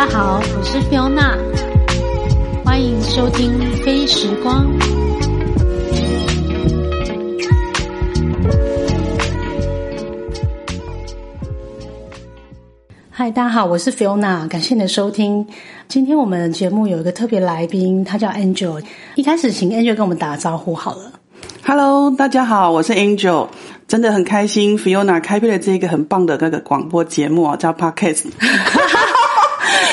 [0.00, 1.36] 家好，我是 Fiona，
[2.64, 3.52] 欢迎收听
[3.84, 4.66] 《飞时光》。
[13.10, 15.46] 嗨，大家好，我是 Fiona，感谢你的收听。
[15.86, 18.82] 今天我们节目有一个特别来宾，他叫 Angel。
[19.16, 21.12] 一开始请 Angel 跟我们打招呼好了。
[21.62, 23.48] Hello，大家好，我是 Angel，
[23.86, 28.28] 真的很开心，Fiona 开辟了这个很棒的那个广播节目啊，叫 Podcast。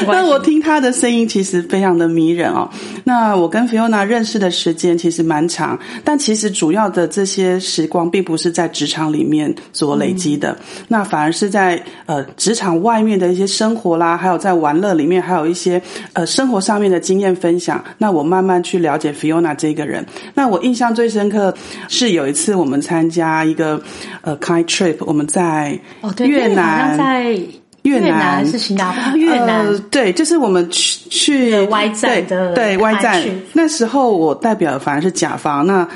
[0.06, 2.70] 那我听他的声音其实非常的迷人哦。
[3.04, 10.58] 那我跟 Fiona 认识的时间其实蛮长，但其实主要的这些时光并不是在职场里面所累积的，
[10.88, 15.82] 那反而是在呃职场外面的一些生活啦，还有在玩乐里面，还有一些
[16.14, 17.84] 呃生活上面的经验分享。
[17.98, 20.06] 那我慢慢去了解 Fiona 这个人。
[20.34, 21.54] 那我印象最深刻
[21.88, 23.82] 是有一次我们参加一个
[24.22, 25.80] 呃 Kind Trip，我们在
[26.20, 26.98] 越南。
[26.98, 27.38] 在
[27.84, 29.16] 越南南是新加坡？
[29.18, 35.88] 越南、呃，对，就是我们去去 Y 站的对对 Y 站，那时候我代表反而是甲方，那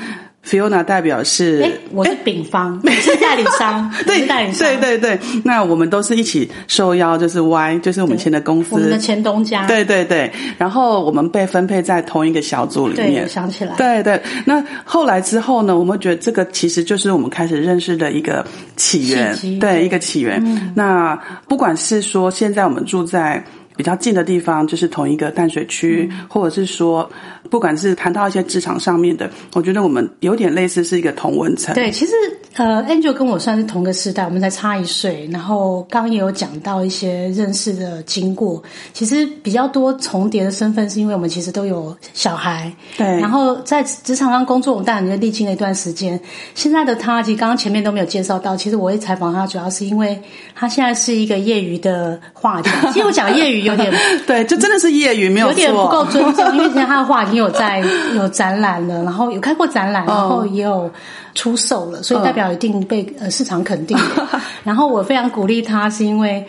[0.44, 13.22] Fiona 代表是哎，我是丙方， 我是代理商，对代理商，对对对，那我们都是一起受邀，就是 Y，就是我们签的公司，我们的前东家，对对对，然后我们被分配在同一个小组里对，面。
[13.22, 13.28] 我。
[13.28, 15.78] 想起来，对对，那后来之后呢？
[15.78, 18.44] 我们觉得这个其实就是我们开始认识的一个
[18.76, 20.72] 起源，对对一个起源。
[20.74, 21.18] 那
[21.48, 23.42] 不管是说现在我们住在
[23.82, 27.10] 比较近的地方，就是同一个淡水区，或者是说，
[27.50, 31.74] 不管是谈到一些职场上面的，我觉得我们有点类似是一个同文层。
[31.74, 32.12] 对，其实
[32.54, 35.28] 呃，Angel 跟我算是同个时代，我们才差一岁。
[35.32, 42.72] 然后刚刚也有讲到一些认识的经过，其实比较多重叠的身份，是因为我们其实都有小孩。
[42.96, 46.20] 对然后在职场上工作，我们当然就历经了一段时间。
[46.54, 50.22] 现在的他，其实刚刚前面都没有介绍到，其实我会采访他，主要是因为
[50.54, 52.70] 他现在是一个业余的画家。
[52.92, 53.92] 其实我讲业余有点
[54.26, 57.82] 对，就真的是业余，没有有点不够尊重，因为现在他的画已经有在
[58.14, 60.90] 有展览了，然后有开过展览，然后也有
[61.34, 63.98] 出售了，所以代表一定被呃市场肯定。
[64.62, 66.46] 然后我非常鼓励他，是因为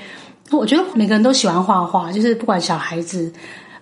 [0.52, 3.32] 我觉得每个人都喜欢画画，就是不管小孩子。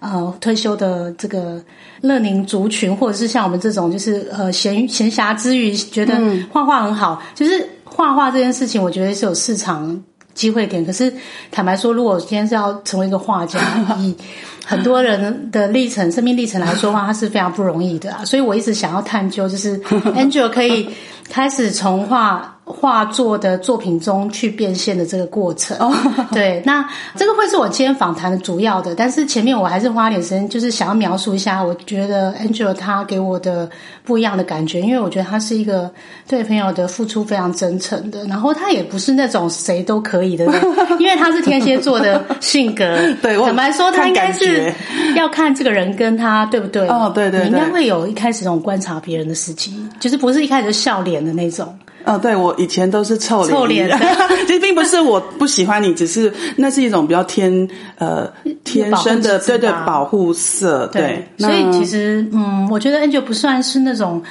[0.04, 1.64] 呃，退休的这个
[2.02, 6.20] 乐龄族群，或者是像我们这种，就是呃闲闲暇之余觉得
[6.52, 10.04] 画画很好，就是画画这件事情，我觉得是有市场
[10.34, 10.86] 机会点。
[10.86, 11.14] 可是
[11.52, 13.60] 坦白说，如果今天是要成为一个画家，
[14.00, 14.16] 以
[14.66, 18.24] 很多人的历程、生命历程来说的话，它是非常不容易的啊。
[18.24, 19.80] 所以我一直想要探究，就是
[20.16, 20.90] Angel 可以
[21.30, 25.78] 开始从画画作的作品中去变现的这个过程。
[26.32, 33.70] 对，那这个会是我今天访谈的主要的，但是前面我还是花点时间，就是想要描述一下，我觉得 Angel 他给我的
[34.04, 35.92] 不一样的感觉，因为我觉得他是一个
[36.28, 40.54] 对朋友的付出非常真诚的，然后他也不是那种谁都可以的人，
[41.00, 42.98] 因为他是天蝎座的性格。
[43.22, 44.74] 对我坦白说，他应该是
[45.16, 46.88] 要看这个人跟他对不对。
[46.88, 51.78] 哦对对你应该会有一开始那种观察别人的时期，就是不是一开始就笑脸的那种。
[52.06, 53.98] 哦，对，我以前都是臭脸，臭脸的。
[54.48, 57.68] 其实并不是我不喜欢你，只是那是一种比较天
[57.98, 58.32] 呃
[58.64, 64.22] 天生的对对保护色，对，所以其实嗯，我觉得 Angel 不算是那种。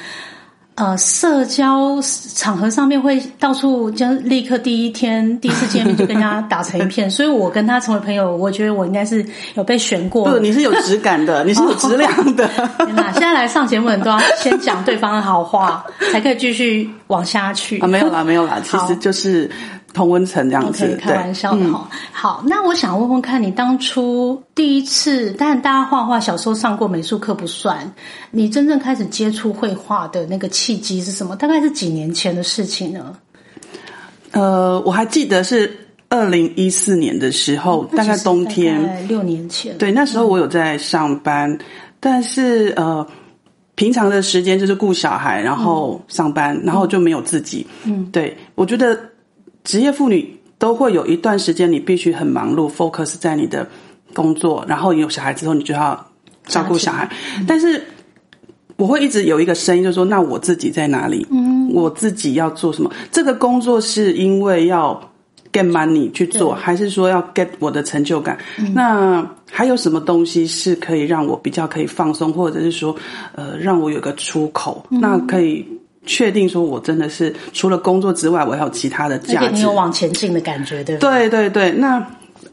[0.75, 1.99] 呃，社交
[2.33, 9.23] 场合上面会到处就立刻第一天第一次见面就跟人家打成一片， 所以我跟他成为朋友，我觉得我应该是
[9.55, 10.25] 有被选过。
[10.25, 12.47] 不，你是有质感的，你是有质量的。
[12.79, 13.11] 天哪！
[13.11, 19.51] 现在来上节目的人都要先讲对方的好话，才可以继续往下去啊，没有啦，没有啦，其实就是
[19.93, 27.93] 同温层这样子开玩笑的哈、好，那我想问问看你当初第一次，当然大家画画小时候上过美术课不算，
[28.31, 31.35] 你真正开始接触绘画的那个契机是什么？
[31.35, 33.15] 大概是几年前的事情呢？
[34.31, 35.69] 呃，我还记得是
[36.07, 39.77] 二零一四年的时候，大概冬天，六年前。
[39.77, 41.57] 对，那时候我有在上班，
[41.99, 43.05] 但是呃，
[43.75, 47.67] 平常的时间就是顾小孩，然后上班，然后就没有自己。
[47.83, 48.97] 嗯，对，我觉得
[49.63, 53.67] 职业妇女都会有一段时间，你必须很忙碌，focus 在你的
[54.13, 56.07] 工作，然后有小孩之后，你就要
[56.45, 57.09] 照顾小孩，
[57.47, 57.81] 但是。
[58.77, 61.23] 我会一直有一个声音，就是说，那我自己在哪里？
[61.29, 62.91] 嗯，我自己要做什么？
[63.11, 64.99] 这个工作是因为要
[65.53, 68.35] get money 去做，还是说要 get 我的成就感？
[68.73, 72.95] 那还有什么东西是可以让我比较可以放松，或者是说，
[73.35, 74.83] 呃，让我有个出口？
[74.89, 75.63] 那可以
[76.05, 79.71] 确定说我真的是除了工作之外，我还有其他的而价值你有。
[79.71, 81.29] 往前进的感觉，对不对？
[81.29, 82.05] 对对对，那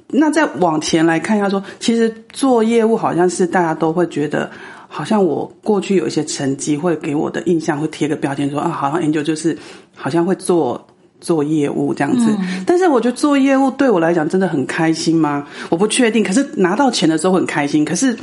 [0.09, 4.50] 那再往前来看一下说，其实做业务好像是大家都会觉得。
[4.91, 9.55] 好像我过去有一些成绩，会给我的印象会贴个标签说啊，好像 Angel 就是
[9.95, 10.83] 好像会做
[11.20, 12.26] 做业务这样子。
[12.67, 15.47] 但是我觉得做业务对我来讲真的很开心吗？
[15.69, 16.23] 我不确定。
[16.23, 17.85] 可是拿到钱的时候很开心。
[17.85, 18.17] 可是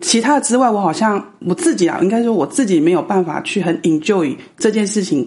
[0.00, 5.26] 其他的之外，我好像我自己啊，应该说我自己没有办法去很 enjoy 这件事情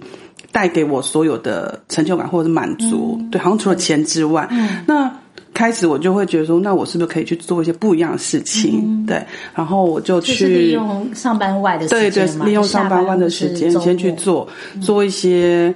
[0.51, 3.19] 带给我所有的成就感或者是满足。
[3.31, 4.49] 对，好像除了钱之外，
[4.87, 5.11] 那。
[5.53, 9.05] 开始我就会觉得说，那我是不是可以去做一些不一样的事情？
[9.07, 14.45] 对，然后我就去利用上班外的对对，利用上班外的时间先去做
[14.81, 15.73] 做一些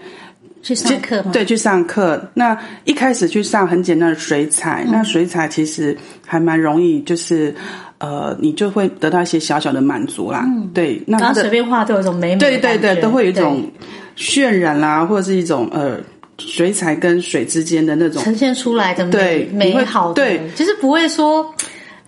[0.61, 2.21] 去上课对，去上课。
[2.33, 7.53] 那一开始去上很简单的水彩，那水彩其实还蛮容易，就是
[7.97, 10.45] 呃，你就会得到一些小小的满足啦。
[10.73, 13.69] 对，那随便画都有一种美美，对对对，都会有一种
[14.17, 15.97] 渲染啦，或者是一种呃。
[16.41, 21.53] 水彩跟水之间的那种呈现出来的美美好，对，其实不会说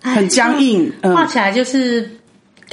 [0.00, 2.10] 很僵硬，画起来就是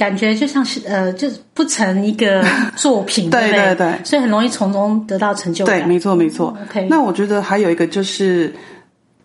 [0.00, 2.42] 感觉就像是呃，就是不成一个
[2.74, 5.80] 作品，对对对，所以很容易从中得到成就感。
[5.80, 6.56] 对，没错没错。
[6.70, 8.50] OK，那我觉得还有一个就是，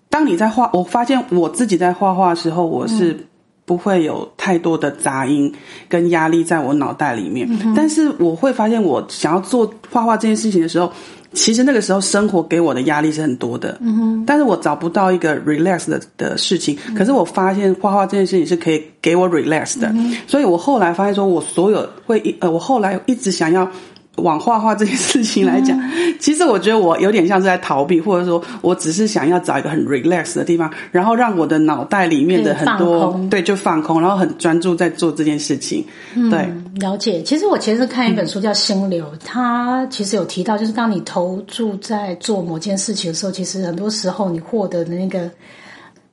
[0.10, 3.18] 当你在画，我发现我自己在画画的时候，我是
[3.65, 5.53] 不会有太多的杂音
[5.89, 10.91] 跟压力在我脑袋里面，但是我会发现我想要做画画这件事情的时候。
[11.33, 13.77] 其实那个时候生活给我的压力是很多的，
[14.25, 16.77] 但是我找不到一个 relax 的的事情。
[16.97, 19.94] 可是我发现画画这件事情是可以给我 relax 的，
[20.27, 23.69] 所以我后来发现说，我所有会一呃，我后来一直想要。
[24.17, 25.77] 往画画这件事情来讲，
[26.19, 35.85] 其实我觉得我有点像是在逃避，或者说我只是想要找一个很 relax 的地方，然后让我的脑袋里面的很多对就放空，然后很专注在做这件事情。
[36.31, 37.21] 对，了解。
[37.23, 45.29] 其实我前次看一本书叫《心流》，它其实有提到，就是当你投注在做某件事情的时候，其实很多时候你获得的那个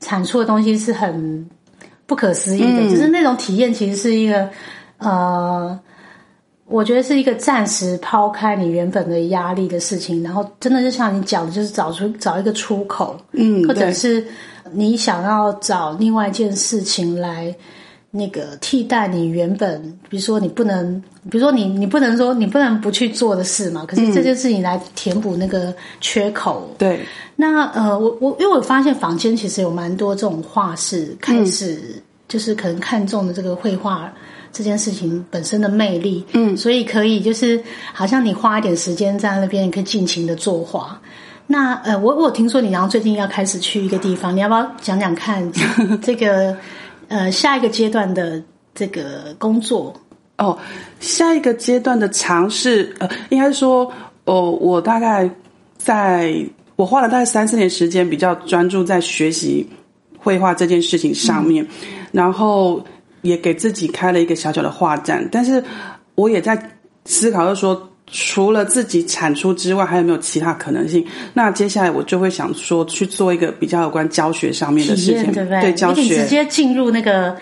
[0.00, 1.49] 产出的东西是很
[2.06, 4.49] 不可思议的，就是那种体验其实是一个
[4.99, 5.78] 呃。
[6.67, 14.25] 我觉得是一个暂时抛开你原本的压力的事情，然后真的就像你讲的，就是找出找一个出口，嗯，或者是
[14.70, 17.55] 你想要找另外一件事情来
[18.11, 26.70] 那个替代你原本，比如说你不能，比如说你你不能说你不能不去做的事嘛，可是这件事情来填补那个缺口。
[26.79, 27.00] 对，
[27.37, 34.11] 那呃，我我因为我发现房间其实有蛮多这种画室开始，就是可能看中的这个绘画。
[34.52, 37.58] 这件事情本身的魅力，嗯，所以可以就是
[37.93, 41.00] 好像你花一点时间在那边，你可以尽情的作画。
[41.46, 45.50] 那呃，我我听说你然后最近要开始去一个地方，你要不要讲讲看
[46.02, 46.56] 这个
[47.08, 48.43] 呃下一个阶段的
[48.75, 49.94] 这个工作？
[50.38, 50.58] 哦，
[51.00, 53.90] 下一个阶段的尝试，呃，应该说，
[54.25, 55.28] 哦，我大概
[55.78, 56.34] 在
[56.76, 59.66] 我花了大概三四年时间，比较专注在学习
[60.19, 61.66] 绘画这件事情上面，
[62.12, 62.84] 然后。
[63.22, 65.62] 也给自己开了一个小小的画展，但是
[66.14, 66.60] 我也在
[67.04, 71.04] 思考，就是说，除了自己产出之外，还有没有其他可能性？
[71.34, 75.60] 那接下来我就会想说，去做一个比较有关教学上面的事情，对不对？
[75.62, 77.34] 对，教学直接进入那个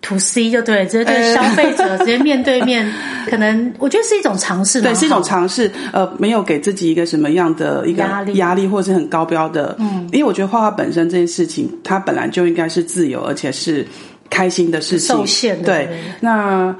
[0.00, 2.90] to C 就对，直接对 消费者直接面对面，
[3.28, 5.70] 可能我觉得是一种尝试，对，是一种尝试。
[5.92, 13.86] 呃，没有给自己一个什么样的一个压力，压力或者是很高标的，嗯，因为我觉得画画本身这件事情，它本来就应该是自由，而且是。
[14.32, 15.86] 开心的事情，受限对，
[16.20, 16.74] 那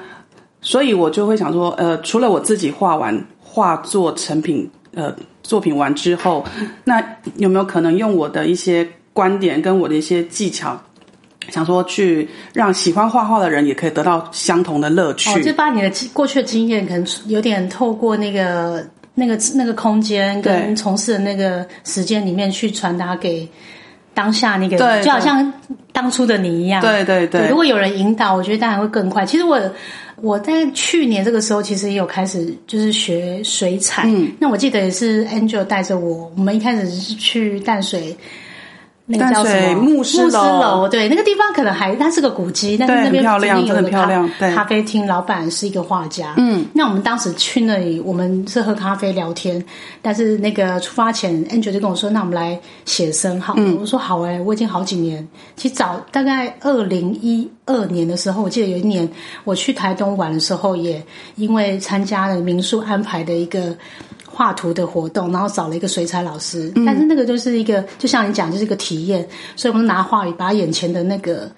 [0.62, 6.43] 所以我就会想说，呃，除了我自己画完画作成品，呃，作品完之后，
[6.84, 7.04] 那
[7.37, 10.81] 有没有可能用我的一些观点跟我的一些技巧，
[11.50, 15.43] 想说去让喜欢画画的人也可以得到相同的乐趣？
[15.43, 18.82] 就把你的过去的经验，可能有点透过那个
[19.15, 23.46] 那个那个空间跟从事的那个时间里面去传达给。
[24.14, 25.52] 当下那个，就好像
[25.92, 26.81] 当初的你一样。
[26.81, 27.48] 对对对。
[27.48, 29.24] 如果有人引导，我觉得当然会更快。
[29.24, 29.60] 其实我
[30.16, 34.04] 我在去年这个时候，其实也有开始就是学水彩。
[34.06, 34.32] 嗯。
[34.38, 38.16] 那我记得也是 Angel 带着我，我们一开始是去淡水。
[39.12, 40.88] 那个叫什么牧师楼？
[40.88, 44.06] 对，那个地方可能还它是个古迹，但是那边曾经有个咖
[44.54, 46.34] 咖啡厅，老板是一个画家。
[46.38, 49.62] 嗯，那我们当时去那里，我们是喝咖啡聊天，
[50.00, 55.26] 但是那个出发前，Angel 就跟我说：“那我们来写生好。”我说：“好哎，我已经好几年，
[55.56, 59.08] 其实早大概二零一二年的时候，我记得有一年
[59.44, 61.02] 我去台东玩的时候，也
[61.36, 63.76] 因为参加了民宿安排的一个。”
[64.34, 69.29] 画图的活动，然后找了一个水彩老师，但是那个就是一个，就像你讲，就是一个体验。
[69.56, 71.51] 所以我们拿画笔把眼前的那个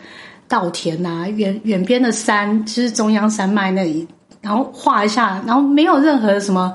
[0.48, 4.06] 稻田啊，远远边的山，就是中央山脉那里，
[4.42, 6.74] 然后画一下，然后没有任何什么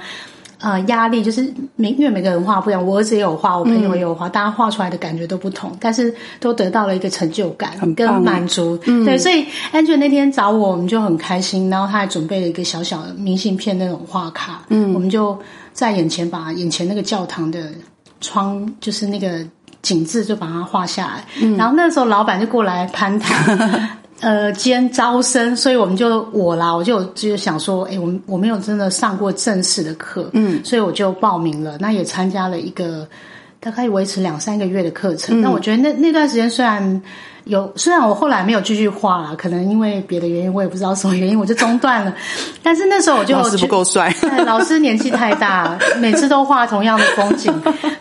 [0.59, 8.77] 呃压力，就是每因为每个人画不一样，我儿子也有画，我朋友也有画，大家画出来的感觉都不同，但是都得到了一个成就感跟满足。
[8.77, 15.37] 对，所以 Angel 那天找我，我们就很开心，然后他还准备了一个小小的明信片那种画卡，嗯，我们就。
[15.79, 17.71] 在眼前把眼前那个教堂的
[18.19, 19.39] 窗，就是那个
[19.81, 21.23] 景致，就把它画下来。
[21.55, 33.07] 然后那时候老板就过来攀谈， 呃，兼招生，所以我们就我啦，我就就想说，哎，我我没有真的上过正式的课，嗯，所以我就报名了，那也参加了一个
[33.61, 35.39] 大概维持两三个月的课程。
[35.39, 37.01] 那我觉得那那段时间虽然。
[37.49, 42.13] 有，虽然我后来没有继续画了，可能因为别的原因，我也不知道什么原因，我就中断了。
[42.61, 44.15] 但是那时候我就老师不够帅，
[44.45, 47.51] 老师年纪太大，每次都画同样的风景，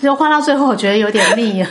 [0.02, 1.64] 就画到最后我觉得有点腻。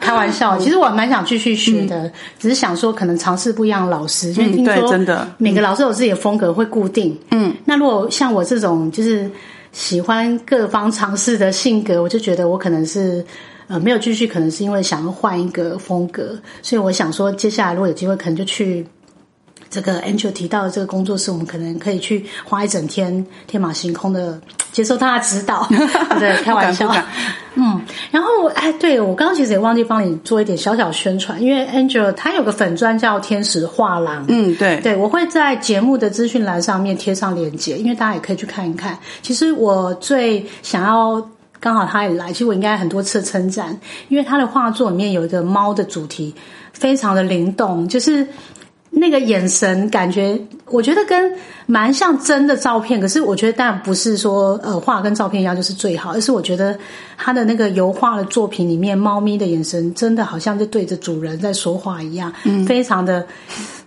[0.00, 7.16] 开玩笑，其实我蛮想继续学的，只是想说可能尝试不一样的老师，因为听说真的每个老师有自己的风格，会固定。
[7.30, 9.30] 嗯，那如果像我这种就是
[9.72, 13.24] 喜欢各方尝试的性格，我就觉得我可能是。
[13.66, 18.86] 呃，没有继续，可能是因为想要换一个风格，所以我想说，接下来如果有机会，可能就去
[19.70, 24.38] 这个 Angel 提到的这个工作室，我们可能可以去花一整天天马行空的
[24.70, 25.66] 接受他的指导，
[26.20, 26.94] 对，开玩笑。
[27.56, 27.80] 嗯，
[28.10, 38.98] 然后哎，对我刚刚其实也忘记帮你做一点小小宣传，因为 Angel 他有个粉砖叫天使画廊，嗯，对，对我会在节目的资讯栏上面贴上链接，因为大家也可以去看一看。
[39.22, 41.26] 其实我最想要。
[41.64, 43.74] 刚好他也来，其实我应该很多次称赞，
[44.10, 46.34] 因为他的画作里面有一个猫的主题，
[46.74, 48.26] 非常的灵动，就是
[48.90, 51.32] 那个眼神感觉，我觉得跟
[51.64, 53.00] 蛮像真的照片。
[53.00, 56.78] 可是我觉得当然不是说呃画跟照片一样就是最好，而是我觉得
[57.16, 62.30] 他的那个油画的作品里面，猫咪的眼神真的好像就对着主人在说话一样，
[62.68, 63.26] 非常的。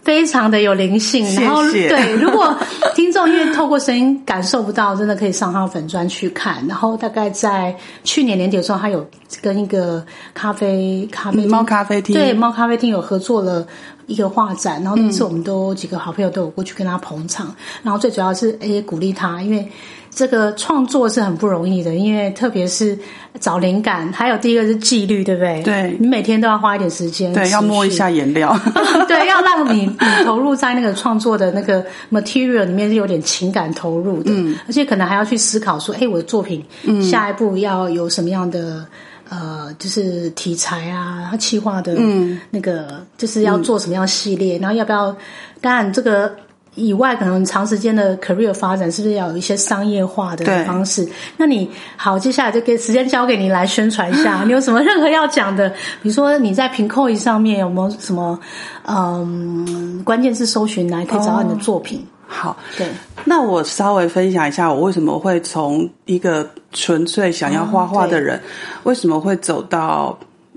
[0.07, 2.55] 非常的有灵性，然后对，如果
[2.95, 6.65] 听众因为透过声音感受不到，真的可以上他的粉专去看。
[6.65, 9.05] 然后大概在去年年底的时候，他有
[9.41, 10.01] 跟一个
[10.33, 13.67] 咖啡咖啡猫咖啡厅对猫咖啡厅有合作了
[14.05, 19.69] 一个画展，然后那次我们都几个好朋友都有过去跟他捧场，然后最主要是也鼓励他，因为。
[20.17, 22.97] 这个创作是很不容易的，因为特别是
[23.39, 25.62] 找灵感，还有第一个是纪律，对不对？
[25.62, 28.59] 对，你每天都要花一点时间，对，要摸一下颜料，
[29.07, 36.65] 对， 要让你你投入在那个创作的那个 material 里面是有点情感投入的，嗯，而且可能还要去思考说，哎，我的作品
[37.00, 38.83] 下一步要有什么样的
[39.29, 45.15] 呃，就是题材啊，它企划的，嗯，那个就是要做什么样系列，然后要不要？
[45.62, 46.36] 当然这个。
[46.77, 51.05] 以外，可能长时间的 career 发展是不是要有一些商业化的方式？
[51.36, 51.67] 那你
[51.98, 55.67] 好，接下来就给时间交给你来宣传一下， 你有什么任何要讲的？
[56.03, 58.39] 比如说你在平扣上面有没有什么
[58.86, 62.05] 嗯关键字搜寻来可以找到你的作品？
[62.27, 62.86] 好，对，
[63.25, 68.39] 那我稍微分享一下，我为什么会从一个纯粹想要画画的人，
[68.84, 70.15] 为什么会走到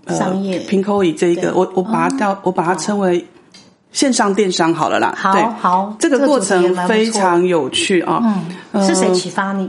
[0.09, 1.55] 商业平扣椅这一个？
[1.55, 3.27] 我我把它叫我把它称为。
[3.93, 8.23] 线上电商好了啦，好，好，这个过程非常有趣啊。
[8.73, 9.69] 嗯，是谁启发你？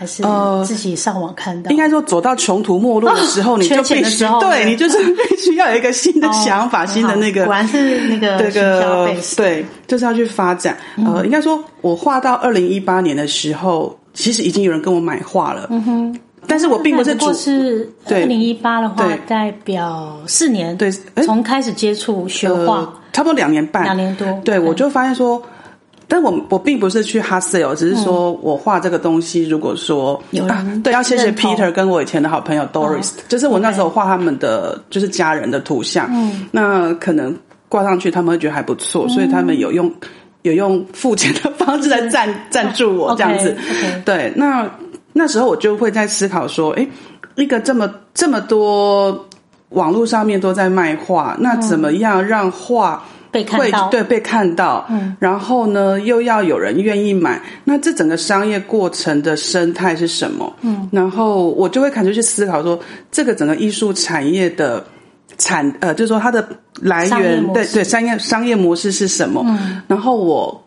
[0.00, 0.22] 还是
[0.64, 1.72] 自己上网看到？
[1.72, 4.96] 应该说走到穷途末路的时候， 你就必须对你就是
[5.28, 10.76] 必须要有一个新的想法，新的那个果然是那个这个对，就是要去发展。
[11.04, 15.66] 呃，应该说我画到二零一八年的时候，其实已经有人跟我买画了。
[15.70, 16.20] 嗯哼。
[16.46, 20.90] 但是我并不是主是二零一八的话，代表四年，对，
[21.26, 24.26] 从开始接触学画，差不多两年半，两年多。
[24.44, 25.42] 对，我就发现说，
[26.06, 37.36] 但我我并不是去 hustle，只是说我画这个东西，如果说有人对，要谢谢 Peter 跟我以前的好朋友 Doris，就是我那时候画他们的就是家人的图像，嗯，那可能
[37.68, 39.92] 挂上去他们会觉得还不错，所以他们有用
[40.42, 43.56] 有用付钱的方式来赞赞助我这样子，
[44.04, 44.70] 对，那。
[45.14, 46.86] 那时候我就会在思考说，哎，
[47.34, 49.27] 一个这么这么多
[49.70, 53.88] 网络上面都在卖画，那怎么样让画被看到？
[53.88, 54.86] 对，被看到。
[54.90, 60.52] 嗯，然后呢，又要有人愿意买，那这整个商业过程的生态是什么？
[60.62, 62.78] 嗯，然后我就会开始去思考说，
[63.10, 64.84] 这个整个艺术产业的
[65.36, 66.48] 产呃，就是说它的
[66.80, 69.44] 来源，对对，商业商业模式是什么？
[69.46, 70.64] 嗯，然后我。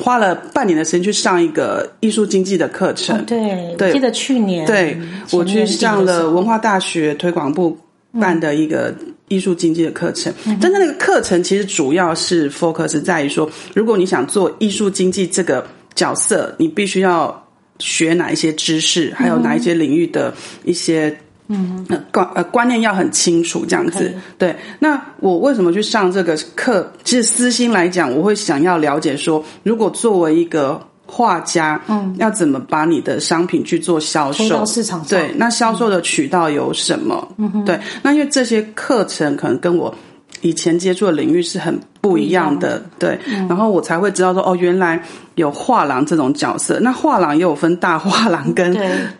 [0.00, 3.22] 花了半年的时间去上一个艺术经济的课程。
[3.26, 4.98] 对，记得去年，对
[5.32, 7.76] 我去上了文化大学推广部
[8.18, 8.94] 办的一个
[9.28, 10.32] 艺术经济的课程。
[10.60, 17.46] 但是那个课程其实主要是 focus 在于说，如果你想做艺术经济这个角色，你必须要
[17.78, 21.18] 学哪一些知识，还有哪一些领域的一些。
[21.52, 24.14] 嗯，观呃观念要很清楚，这样子。
[24.38, 26.92] 对，那我为什么去上这个课？
[27.02, 34.64] 其实私心来讲，我会想要了解说，如果作为一个画家，嗯，要怎么把你的商品去做销售？
[34.64, 37.28] 市场上，对，那销售的渠道有什么？
[37.38, 39.92] 嗯，对，那因为这些课程可能跟我
[40.42, 43.18] 以前接触的领域是很不一样的，对，
[43.48, 45.02] 然后我才会知道说，哦，原来
[45.34, 46.78] 有画廊这种角色。
[46.80, 48.74] 那画廊也有分大画廊跟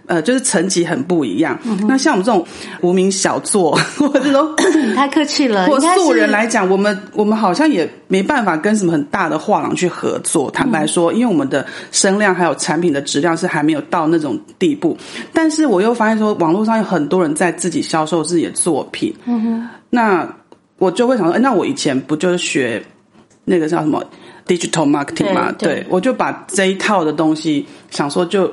[0.07, 1.59] 呃，就是层级很不一样。
[1.87, 2.43] 那像我们这种
[2.81, 4.57] 无名小作， 或者说
[4.97, 10.51] 太客气了，或素人来讲，我们我们好像也没办法跟什么很大的画廊去合作。
[10.51, 14.97] 坦白说，因为我们的声量还有产品的质量是还没有到那种地步。
[15.35, 19.15] 但是我又发现说，网络上有很多人在自己销售自己的作品。
[19.27, 20.27] 嗯哼，那。
[20.81, 22.83] 我就会想说，那我以前不就是学
[23.45, 24.05] 那个叫什么
[24.47, 25.53] digital marketing 嘛？
[25.53, 28.53] 对，我就把这一套的东西，想说就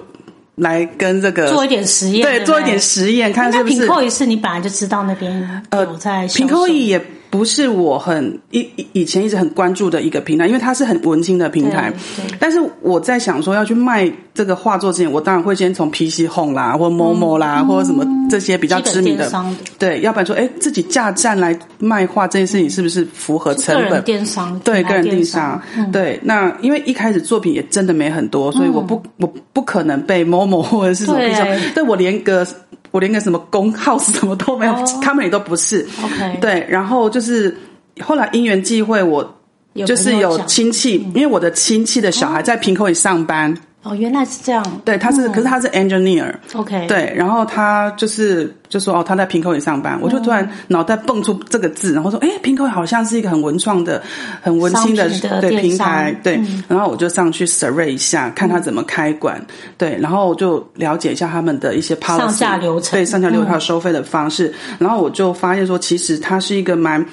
[0.54, 3.76] 来跟这个做一点实验，对，做一点实验，看是不是。
[3.80, 7.02] 品扣一次，你本来就知道那边呃在品扣一也。
[7.30, 11.94] 不是我很以以前一直很关注的一个平台，因为它是很文青的平台。
[12.40, 19.30] 但是我在想说要去卖这个画作之前，我当然会先从 PC Home 啦，或某某啦，或者什么这些比较知名的，
[19.78, 24.02] 对，要不然说，哎，自己架站来卖画这件事情是不是符合成本？
[24.04, 26.20] 电商对，个人电商对。
[26.24, 32.48] 那因为一开始作品也真的没很多，所以我不我不可能被某某或者是什么比较，对我连个。
[32.92, 35.88] 我连个什么工号 什么都没有，他们也都不是。
[36.04, 37.56] OK，对，然后就是
[38.02, 39.38] 后来因缘际会，我
[39.86, 43.56] 就是有亲戚，因为我的亲戚的小孩在平口里上班。
[43.84, 44.82] 哦，原来是这样。
[44.84, 46.34] 对，他是，可是他是 engineer。
[46.54, 46.88] OK。
[46.88, 54.04] 对，然后他就是就说哦，他在平口里上班，我就突然脑袋蹦出这个字，然后说，哎，平口好像是一个很文创的、
[54.42, 55.08] 很文青的
[55.40, 56.42] 对平台，对。
[56.68, 59.40] 然后我就上去 survey 一下，看他怎么开馆，
[59.78, 64.54] 对，然后就了解一下他们的一些 policy 上下流程，对，上下流程收费的方式。
[64.80, 67.06] 然后我就发现说，其实它是一个蛮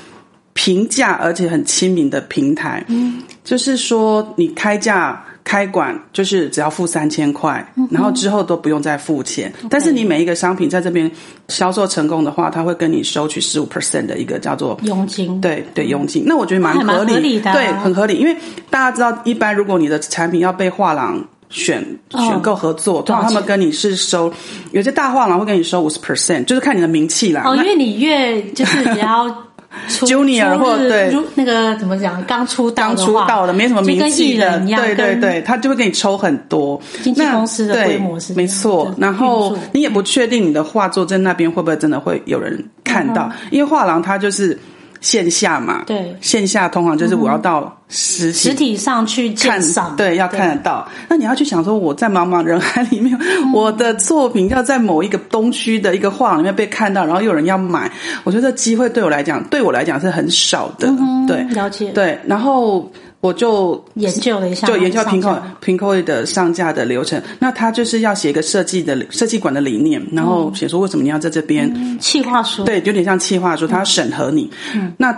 [0.54, 2.82] 平价而且很亲民的平台。
[2.88, 5.24] 嗯，就是说你开价。
[5.44, 9.52] 开馆就是只要付三千块，然后之后都不用再付钱。
[9.68, 11.08] 但是你每一个商品在这边
[11.48, 15.38] 销售成功的话，他会跟你收取十五 percent 的一个叫做佣金。
[15.42, 16.24] 对对，佣金。
[16.26, 18.16] 那我觉得蛮合理的，对，很合理。
[18.16, 18.34] 因为
[18.70, 24.32] 大家知道，一般如果你的产品要被画廊选选购合作，通常他们跟你是收，
[24.72, 27.42] 有些大画廊会跟你收五十 percent，就是看你的名气啦。
[27.44, 29.43] 哦，因为你越就是只要。
[29.88, 32.22] Junior 或对那个怎么讲？
[32.24, 36.80] 刚出道刚出道的没什么名气的，对对对，他就会给你抽很多。
[37.02, 38.94] 经纪公司的规模是没错。
[38.98, 44.58] 然后你也不确定你的画作在那边会不会真的会有人看到，因为画廊它就是。
[45.00, 49.60] 线下嘛，对，线下通常就是我要到实实体上去看，
[49.96, 50.88] 对，要看得到。
[51.08, 53.18] 那你要去想说，我在茫茫人海里面，
[53.52, 57.90] 我的作品要在某一个东区的一个画廊里面被看到，然后有人要买，
[58.24, 60.92] 我觉得机会对我来讲，对我来讲是很少的。
[61.28, 61.90] 对，了解。
[61.92, 62.90] 对，然后。
[63.20, 67.18] 我就研究了一下，就研究平口平口的上架的流程。
[67.38, 74.50] 那他就是要写一个设计的设计馆的理念，然后写说为什么你要在这边企划书，对，有点像企划书，他要审核你。
[74.74, 75.10] 嗯那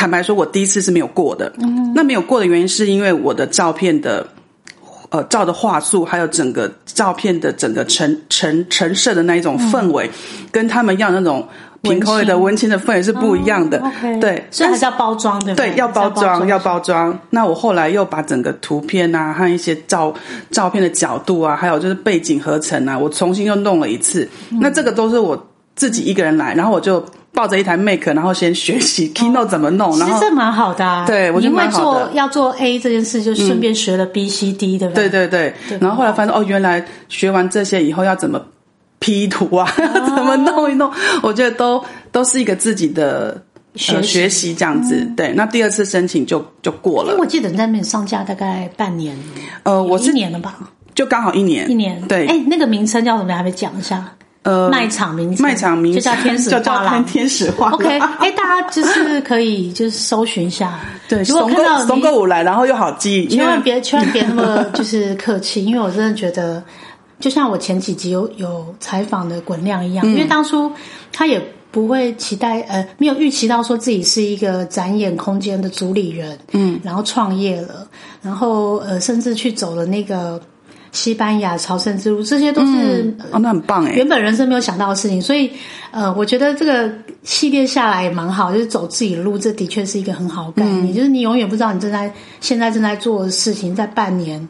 [0.00, 1.52] 坦白说，我第一次是没有过的。
[1.58, 4.26] 嗯那没有过的原因是因为我的照片的
[5.10, 10.10] 呃照的画素，还有整个照片的整个陈陈陈设的那一种氛围，
[10.50, 11.46] 跟他们要那种。
[11.82, 13.82] 平口里的温馨的氛围是不一样的，
[14.20, 15.74] 对，所以还是要包装，对对？
[15.76, 17.18] 要包装，要包装。
[17.30, 20.12] 那我后来又把整个图片啊和一些照
[20.50, 24.28] 照片的角度啊，还有就是背景合成啊，我重新又弄了一次。
[24.60, 27.02] 那这个都是我自己一个人来，然后我就
[27.40, 29.92] 抱着一台 Make，然后先学习 Keynote 怎么弄。
[29.92, 32.12] 其实这蛮好的，啊对，我觉得蛮好的。
[32.12, 35.08] 要做 A 这件事，就顺便学了 B、C、D，对不对？
[35.08, 35.78] 对对对。
[35.78, 38.38] 然后后来发现哦，原来学完这些以后要怎么
[38.98, 40.92] ？P 图啊， 怎么弄一弄？
[41.22, 43.42] 我觉得都都是一个自己的
[43.74, 45.10] 学学习这样子。
[45.16, 47.08] 对，那第二次申请就就过了。
[47.08, 49.16] 因为我记得你在那边上架大概半年，
[49.62, 50.58] 呃，我是一年了吧？
[50.94, 52.02] 就刚好一年，一年。
[52.06, 53.32] 对，哎，那个名称叫什么？
[53.34, 54.12] 还没讲一下。
[54.42, 57.70] 呃，卖场名卖场名就叫天使 画廊，天使画。
[57.70, 57.86] OK，
[58.18, 60.80] 哎，大家就是可以就是搜寻一下。
[61.08, 66.62] 对，如果看到松歌舞来，然后又好记，千万别千万别那么就是客气，因为我真的觉得。
[67.18, 70.72] 就像我前几集有有采访的滚亮一样，因为当初
[71.12, 71.38] 他也
[71.70, 77.86] 不会期待，呃，没有预期到说自己是一个展演空间的主理人，嗯，然后创业了，
[78.22, 80.40] 然后呃，甚至去走了那个
[80.92, 85.50] 西班牙朝圣之路，这些都是哦，那很棒哎，原本人生没有想到的事情，所以
[85.90, 94.48] 呃，我觉得这个系列下来也蛮好，就是走自己的路，这的确是一个很好概念，就是你永远不知道你正在现在正在做的事情，在半年。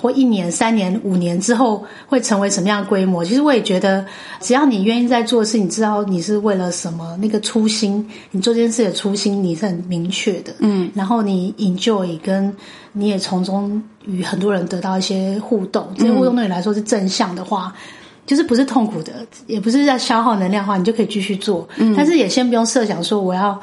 [0.00, 3.24] 或一年、三年、五年之后会成为什么样的规模？
[3.24, 4.04] 其实我也觉得，
[4.40, 10.54] 只要你愿意在做的事，你知道你是为了什么，那个初心，你做这件事的初心你是很明确的。
[10.60, 12.54] 嗯，然后你 enjoy，跟
[12.92, 17.74] 你也从中与很多人得到一些互动，这些互动对你来说是正向的话，
[18.24, 21.68] 就是不是痛苦的，也不是在消耗能量的话，你就可以继续做。
[21.76, 23.60] 嗯，但是也先不用设想说我要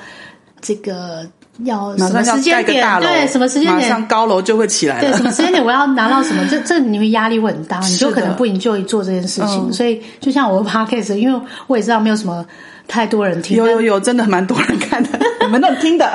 [0.62, 1.26] 这个。
[1.64, 5.24] 要什么时间点对，什么时间马点上高楼就会起来对，什。
[5.24, 6.46] 么时间点我要拿到什么？
[6.50, 9.68] 这这你会压力会很大，你就可能不 enjoy 做这件事情。
[9.70, 12.46] 嗯所以就像我的 podcast，因为我也知道没有什么
[12.88, 15.10] 太多人听，有有有，真的蛮多人看的，
[15.42, 16.12] 你们都听的。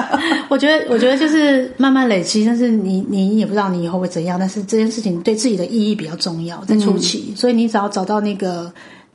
[0.49, 8.71] 我觉得，我觉得就是慢慢累积，但是你你也不知道你以后会怎样，但是这件事情对自己的意义比较重要，在初嗯期，所以你只要找到那个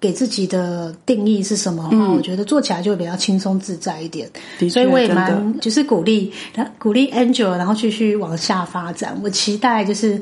[0.05, 4.29] 给自己的定义是什么我觉得做起来就会比较轻松自在一点。
[4.69, 6.31] 所以我也蛮就是鼓励
[6.77, 9.19] 鼓励 Angel，然后继续往下发展。
[9.23, 10.21] 我期待就是。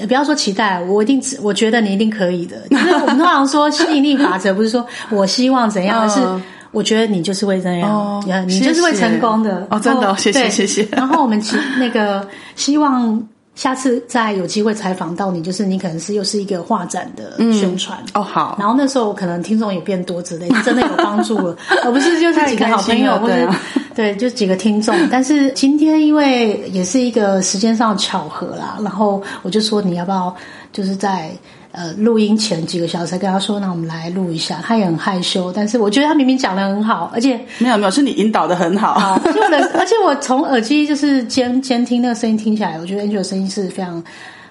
[0.00, 2.56] 也不要说期待，我一定，我觉得你一定可以的。
[2.72, 9.66] 就是我们通常说吸引力法则，不是说我希望怎样，而是嗯我觉得你就是会这样，哦你就是会成功的。
[9.68, 13.22] 哦真的哦谢谢谢谢然后我们期 那个希望
[13.54, 17.98] 下次再有机会采访到你，就是你可能是又是一个画展的宣传。
[18.14, 23.60] 哦，好，然后那时候可能听众也变多之类，真的有帮助了， 而不是就是几个好朋友或者对啊。
[23.94, 24.92] 对，就几个听众。
[25.08, 30.34] 但是今天因为也是一个时间上的巧合啦，然后我就说你要不要
[30.72, 31.30] 就是在
[31.74, 34.60] 呃录音前几个小时才跟他说，那我们来录一下。
[34.62, 38.94] 他也很害羞，但是我觉得他明明讲的很好，而且没有没有，是你引导的很好。
[38.94, 44.02] 好， 而且我的，而且我从耳机就是监监听那个声音听起来，我觉得 Angel 的声音是非常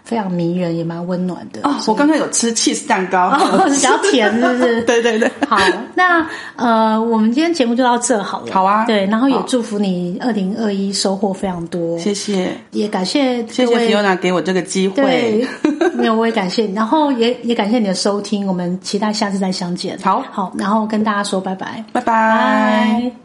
[0.03, 1.61] 非常迷人，也蛮温暖的。
[1.63, 4.81] 哦，我刚刚有吃 cheese 蛋糕，哦，比较甜，是不是？
[4.83, 5.57] 对对对，好，
[5.95, 8.51] 那呃，我们今天节目就到这好了。
[8.51, 15.47] 好啊对，然后也祝福你二零二一收获非常多，谢谢也感谢谢谢各位 Fiona 给我这个机会对。，
[15.97, 19.97] 没有，我也感谢你，然后也也感谢你的收听，我们期待下次再相见。
[19.99, 22.03] 好好，然后跟大家说拜拜，拜拜。
[23.11, 23.22] 拜。